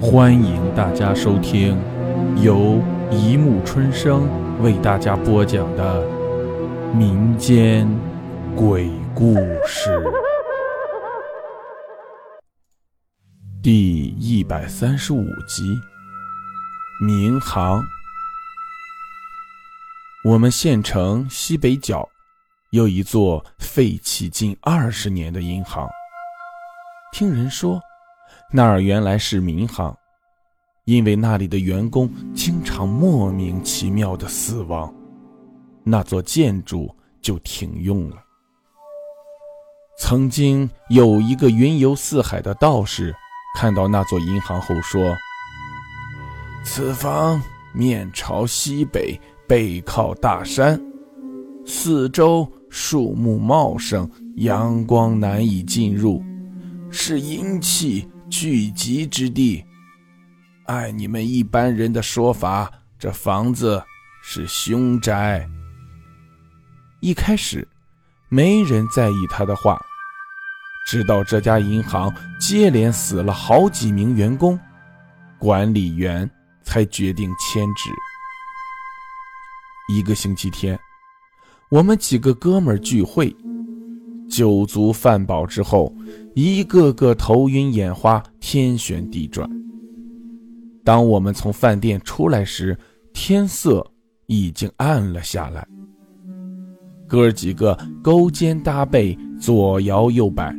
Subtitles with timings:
[0.00, 1.76] 欢迎大家收听
[2.40, 4.28] 由一木春生
[4.62, 6.06] 为大家播讲的
[6.94, 7.84] 民间
[8.54, 9.34] 鬼故
[9.66, 10.00] 事
[13.60, 15.64] 第一百三十五集
[17.04, 17.82] 《民航》。
[20.24, 22.08] 我们县城西北角
[22.70, 25.88] 有一座废弃近二十年的银行，
[27.12, 27.82] 听人说。
[28.52, 29.96] 那儿原来是民航，
[30.84, 34.92] 因为那里的员工经常莫名其妙的死亡，
[35.84, 38.16] 那座建筑就停用了。
[39.98, 43.14] 曾经有一个云游四海的道士，
[43.56, 45.16] 看到那座银行后说
[46.64, 47.42] ：“此房
[47.74, 50.80] 面朝西北，背靠大山，
[51.66, 56.22] 四周树木茂盛，阳光难以进入，
[56.90, 58.08] 是阴气。”
[58.40, 59.64] 聚集之地，
[60.66, 63.82] 按你们一般人的说法，这房子
[64.22, 65.44] 是凶宅。
[67.00, 67.66] 一开始，
[68.28, 69.76] 没人在意他的话，
[70.86, 74.56] 直到这家银行接连死了好几名员工，
[75.36, 76.30] 管理员
[76.62, 77.90] 才决定迁址。
[79.92, 80.78] 一个星期天，
[81.70, 83.36] 我们几个哥们聚会。
[84.30, 85.90] 酒足饭饱之后，
[86.40, 89.50] 一个个头晕眼花，天旋地转。
[90.84, 92.78] 当我们从饭店出来时，
[93.12, 93.84] 天色
[94.26, 95.66] 已经暗了下来。
[97.08, 100.54] 哥几个勾肩搭背，左摇右摆，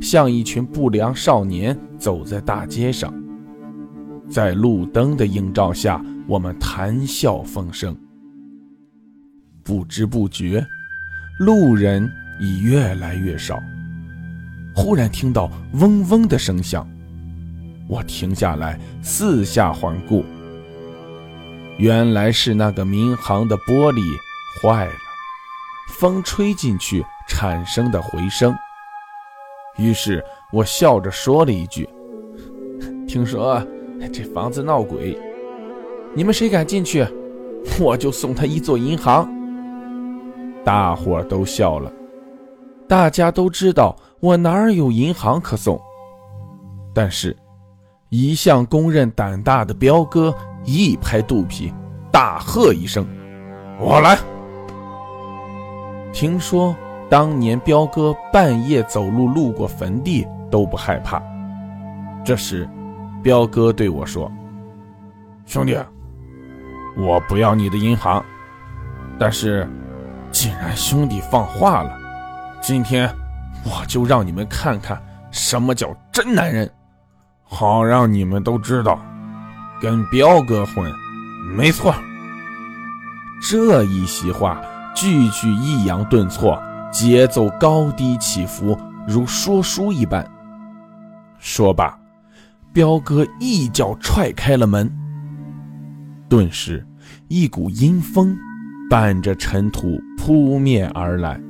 [0.00, 3.12] 像一群不良少年走在大街上。
[4.30, 7.96] 在路灯的映照下，我们谈笑风生。
[9.64, 10.64] 不知不觉，
[11.40, 12.08] 路人。
[12.38, 13.58] 已越来越少。
[14.76, 16.86] 忽然听到嗡嗡的声响，
[17.88, 20.22] 我停下来四下环顾，
[21.78, 24.02] 原来是那个民航的玻璃
[24.60, 24.92] 坏了，
[25.88, 28.54] 风吹进去产生的回声。
[29.78, 30.22] 于是
[30.52, 31.88] 我笑着说了一句
[33.08, 33.60] ：“听说
[34.12, 35.18] 这房子闹鬼，
[36.14, 37.06] 你们谁敢进去，
[37.80, 39.26] 我就送他一座银行。”
[40.62, 41.90] 大伙都笑了。
[42.88, 45.80] 大家都知道我哪儿有银行可送，
[46.94, 47.36] 但是，
[48.08, 50.34] 一向公认胆大的彪哥
[50.64, 51.72] 一拍肚皮，
[52.10, 53.06] 大喝一声
[53.78, 54.18] ：“我来！”
[56.12, 56.74] 听说
[57.10, 61.22] 当年彪哥半夜走路路过坟地都不害怕。
[62.24, 62.66] 这时，
[63.22, 64.32] 彪哥对我说
[65.44, 65.76] ：“兄弟，
[66.96, 68.24] 我不要你的银行，
[69.18, 69.68] 但是，
[70.32, 71.98] 既然兄弟放话了。”
[72.62, 73.08] 今天
[73.66, 76.70] 我就让你们看看什么叫真男人，
[77.42, 79.00] 好让你们都知道，
[79.80, 80.90] 跟彪哥混
[81.56, 81.92] 没错。
[83.42, 84.62] 这一席话
[84.94, 86.56] 句句抑扬顿挫，
[86.92, 90.24] 节奏高低起伏，如说书一般。
[91.38, 91.98] 说罢，
[92.72, 94.90] 彪哥一脚踹开了门，
[96.28, 96.86] 顿时
[97.28, 98.36] 一股阴风
[98.88, 101.40] 伴着尘土扑面而来。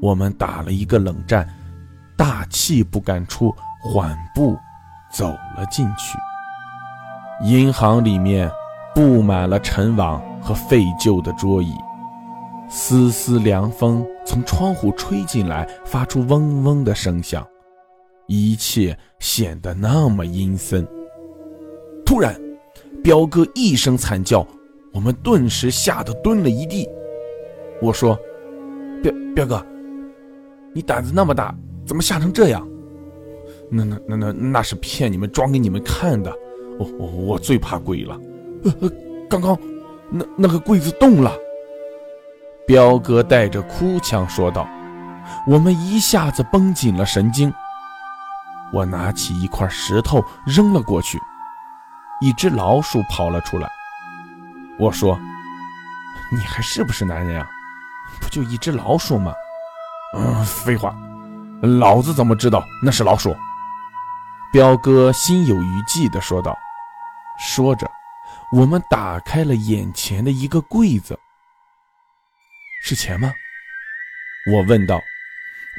[0.00, 1.48] 我们打了一个冷战，
[2.16, 4.56] 大气不敢出，缓步
[5.12, 6.18] 走了进去。
[7.44, 8.50] 银行里面
[8.94, 11.74] 布满了尘网和废旧的桌椅，
[12.68, 17.46] 丝丝凉风从窗户吹进来，发出嗡嗡的声响，
[18.26, 20.86] 一切显得那么阴森。
[22.04, 22.34] 突然，
[23.02, 24.46] 彪哥一声惨叫，
[24.92, 26.88] 我们顿时吓得蹲了一地。
[27.80, 28.18] 我说
[29.02, 29.66] ：“彪彪哥。”
[30.74, 31.54] 你胆子那么大，
[31.86, 32.66] 怎么吓成这样？
[33.70, 36.32] 那那那那那是骗你们，装给你们看的。
[36.78, 38.18] 我我我最怕鬼了。
[39.28, 39.56] 刚刚
[40.10, 41.32] 那那个柜子动了。
[42.66, 44.68] 彪哥带着哭腔说道。
[45.46, 47.52] 我们一下子绷紧了神经。
[48.72, 51.18] 我拿起一块石头扔了过去，
[52.20, 53.70] 一只老鼠跑了出来。
[54.78, 55.18] 我说
[56.32, 57.48] ：“你还是不是男人啊？
[58.20, 59.32] 不就一只老鼠吗？”
[60.16, 60.94] 嗯，废话，
[61.62, 63.36] 老子怎么知道那是老鼠？
[64.52, 66.58] 彪哥心有余悸地说道。
[67.38, 67.88] 说着，
[68.52, 71.18] 我们打开了眼前的一个柜子。
[72.82, 73.32] 是钱吗？
[74.52, 75.00] 我问道。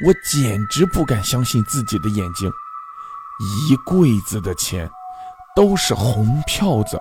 [0.06, 2.50] 我简直不敢相信自己的眼睛，
[3.40, 4.90] 一柜子的钱，
[5.54, 6.98] 都是红票子。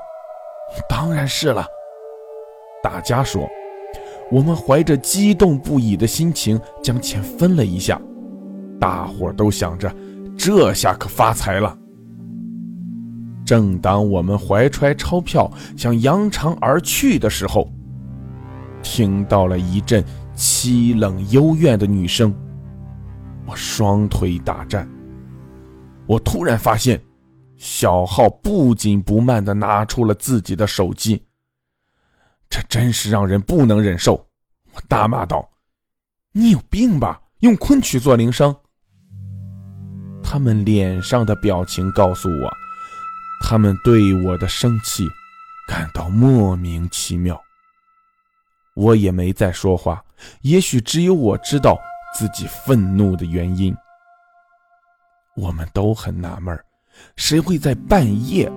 [0.89, 1.65] 当然是了。
[2.83, 3.49] 大家说。
[4.31, 8.01] 我们怀着激动不已的心情将钱分了一下，
[8.79, 9.93] 大伙都想着，
[10.37, 11.77] 这下可发财了。
[13.45, 17.69] 正当我们怀揣钞票想扬长而去的时候，
[18.81, 20.01] 听到了一阵
[20.33, 22.33] 凄冷幽怨的女声。
[23.45, 24.87] 我双腿打颤。
[26.07, 27.01] 我突然发现，
[27.57, 31.21] 小浩不紧不慢地拿出了自己的手机。
[32.51, 34.27] 这真是让人不能忍受！
[34.73, 35.49] 我大骂道
[36.33, 37.19] ：“你有病吧？
[37.39, 38.53] 用昆曲做铃声！”
[40.21, 42.51] 他们脸上的表情告诉我，
[43.41, 45.07] 他们对我的生气
[45.65, 47.41] 感到莫名其妙。
[48.75, 50.03] 我也没再说话，
[50.41, 51.79] 也许只有我知道
[52.13, 53.73] 自己愤怒的原因。
[55.37, 56.57] 我们都很纳闷，
[57.15, 58.51] 谁会在半夜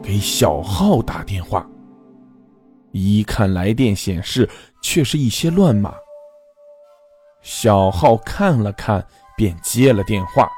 [0.00, 1.68] 给小浩打电话？
[2.92, 4.48] 一看来电显示，
[4.82, 5.94] 却是一些乱码。
[7.42, 9.06] 小浩看了看，
[9.36, 10.48] 便接了电话。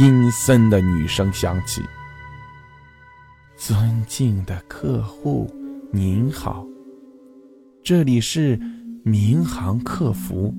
[0.00, 1.82] 阴森的女声响起
[3.58, 5.54] ：“尊敬的客户，
[5.92, 6.66] 您好，
[7.84, 8.58] 这里是
[9.04, 10.54] 民航客服，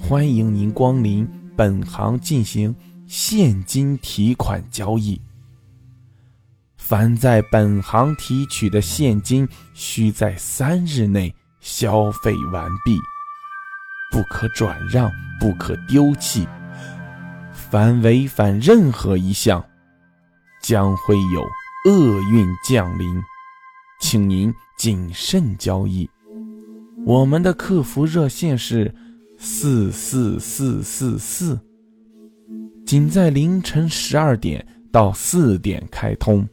[0.00, 2.74] 欢迎您光临本行进行
[3.06, 5.20] 现金提款交易。
[6.88, 12.96] 凡在本行提取的现金，需在三日内消费完毕，
[14.12, 15.10] 不可转让，
[15.40, 16.46] 不可丢弃。”
[17.50, 19.64] 凡违反任何一项，
[20.62, 21.42] 将会有
[21.90, 23.20] 厄运降临，
[24.00, 26.08] 请您谨慎交易。
[27.04, 28.94] 我们的客服热线是
[29.36, 31.58] 四四四四四，
[32.86, 36.48] 仅在凌晨十二点到四点开通，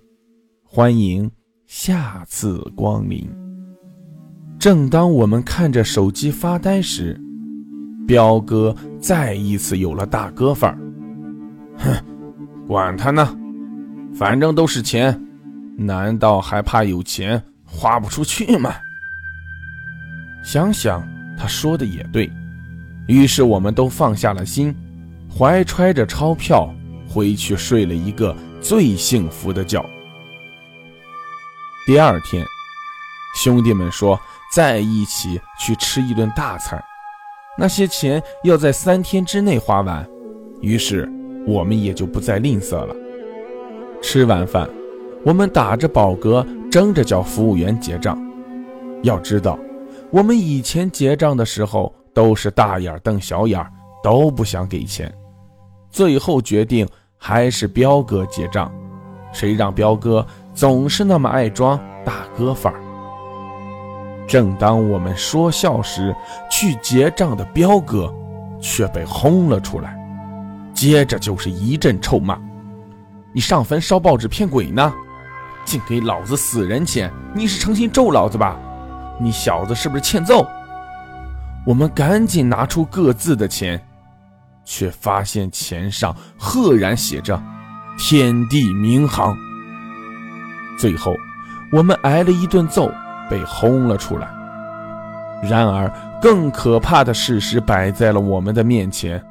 [0.76, 1.30] 欢迎
[1.68, 3.30] 下次光临。
[4.58, 7.16] 正当我们看着手机发呆时，
[8.08, 10.78] 彪哥再一次有了大哥范儿。
[11.78, 11.94] 哼，
[12.66, 13.38] 管他呢，
[14.16, 15.16] 反正都是钱，
[15.78, 18.74] 难道还怕有钱花不出去吗？
[20.44, 22.28] 想想他说的也对，
[23.08, 24.76] 于是我们都放下了心，
[25.30, 26.74] 怀揣着钞票
[27.08, 29.80] 回去睡了一个最幸福的觉。
[31.86, 32.46] 第二天，
[33.36, 34.18] 兄弟们说
[34.52, 36.82] 再一起去吃一顿大餐，
[37.58, 40.08] 那些钱要在三天之内花完，
[40.62, 41.10] 于是。
[41.46, 42.96] 我们也就不再吝啬了。
[44.02, 44.70] 吃完饭，
[45.26, 48.18] 我们打着饱嗝，争着叫服务员结账。
[49.02, 49.60] 要知道，
[50.10, 53.62] 我们以前结账的时候都是大眼瞪小眼，
[54.02, 55.14] 都不想给钱。
[55.92, 56.88] 最后决定
[57.18, 58.74] 还是彪哥结账，
[59.34, 62.80] 谁让彪哥总是那么爱装大哥范儿。
[64.28, 66.16] 正当我们说笑时，
[66.50, 68.14] 去结账的彪哥
[68.62, 69.98] 却被轰了出来。
[70.74, 72.40] 接着就是一阵臭骂
[73.34, 74.94] ：“你上坟烧报纸骗鬼呢？
[75.66, 77.12] 竟给老子死人钱！
[77.34, 78.58] 你是诚心咒老子吧？
[79.20, 80.46] 你小子是不是欠揍？”
[81.66, 83.80] 我们赶紧拿出各自的钱，
[84.66, 87.42] 却发现钱上赫然写着
[87.98, 89.36] “天地民航”。
[90.78, 91.16] 最后，
[91.72, 92.92] 我们挨了一顿揍，
[93.30, 94.28] 被轰了出来。
[95.44, 95.92] 然而，
[96.22, 99.22] 更可怕的事实摆在了我们的面前。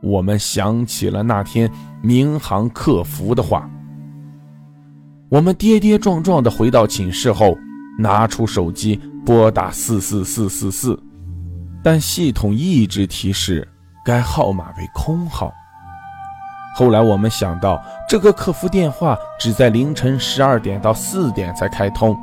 [0.00, 1.70] 我们想起了那天
[2.02, 3.68] 民航客服的话。
[5.28, 7.56] 我们跌跌撞撞地回到寝室后，
[7.98, 10.98] 拿出手机拨打四四四四四，
[11.82, 13.66] 但系统一直提示
[14.04, 15.52] 该号码为空号。
[16.78, 22.16] 后来我们想到，这个客服电话只在凌晨十二点到四点才开通，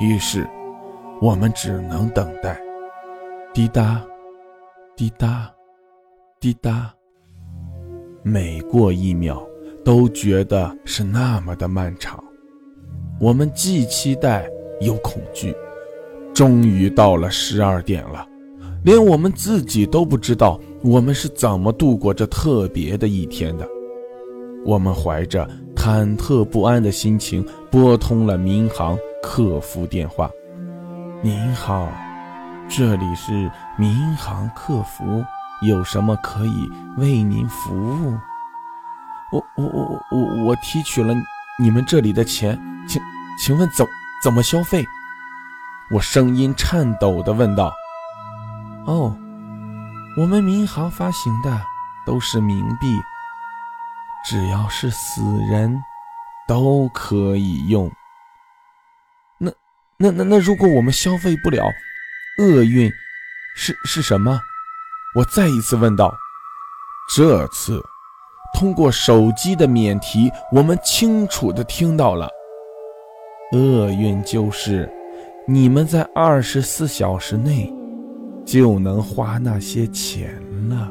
[0.00, 0.48] 于是
[1.20, 2.58] 我们只能等待。
[3.52, 4.02] 滴答，
[4.96, 5.50] 滴答。
[6.40, 6.94] 滴答，
[8.22, 9.46] 每过一秒
[9.84, 12.24] 都觉得是那么的漫长。
[13.20, 14.48] 我们既期待
[14.80, 15.54] 又恐惧。
[16.32, 18.26] 终于到了十二点了，
[18.82, 23.68] 连我们自己都不知道我们是怎么度过这特别的一天的。
[24.64, 30.30] 我们怀着忐忑不安的心情拨通了民航客服电话
[31.22, 31.88] ：“您好，
[32.68, 35.24] 这里是民航客服。”
[35.62, 36.68] 有什么可以
[36.98, 38.18] 为您服务？
[39.32, 41.14] 我我我我我提取了
[41.58, 43.00] 你们这里的钱，请
[43.38, 43.86] 请问怎
[44.22, 44.84] 怎么消费？
[45.90, 47.72] 我声音颤抖的问道。
[48.84, 49.16] 哦，
[50.18, 51.58] 我们民航发行的
[52.04, 53.00] 都是冥币，
[54.24, 55.78] 只要是死人，
[56.48, 57.90] 都可以用。
[59.38, 59.52] 那
[59.98, 61.64] 那那那，如果我们消费不了，
[62.38, 62.90] 厄运
[63.54, 64.40] 是是什么？
[65.14, 66.12] 我再一次问道
[67.14, 67.80] ：“这次，
[68.54, 72.28] 通过手机的免提，我们清楚的听到了。
[73.52, 74.90] 厄运就是，
[75.46, 77.72] 你们在二十四小时内
[78.44, 80.34] 就能花那些钱
[80.68, 80.90] 了。